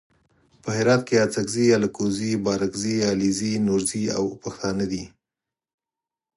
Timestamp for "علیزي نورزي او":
3.09-4.25